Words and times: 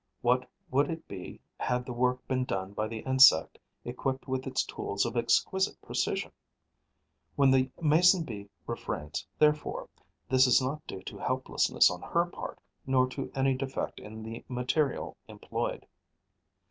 What 0.23 0.49
would 0.71 0.89
it 0.89 1.07
be 1.07 1.39
had 1.59 1.85
the 1.85 1.93
work 1.93 2.27
been 2.27 2.43
done 2.43 2.73
by 2.73 2.87
the 2.87 3.01
insect, 3.01 3.59
equipped 3.85 4.27
with 4.27 4.47
its 4.47 4.63
tools 4.63 5.05
of 5.05 5.15
exquisite 5.15 5.79
precision? 5.79 6.31
When 7.35 7.51
the 7.51 7.69
Mason 7.79 8.23
bee 8.23 8.49
refrains, 8.65 9.27
therefore, 9.37 9.89
this 10.27 10.47
is 10.47 10.59
not 10.59 10.87
due 10.87 11.03
to 11.03 11.19
helplessness 11.19 11.91
on 11.91 12.01
her 12.01 12.25
part, 12.25 12.57
nor 12.87 13.07
to 13.09 13.31
any 13.35 13.53
defect 13.53 13.99
in 13.99 14.23
the 14.23 14.43
material 14.49 15.17
employed. 15.27 15.85